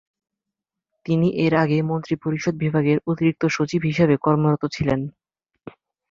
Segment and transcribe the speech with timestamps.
[1.05, 4.99] তিনি এর আগে মন্ত্রিপরিষদ বিভাগের অতিরিক্ত সচিব হিসেবে কর্মরত ছিলেন।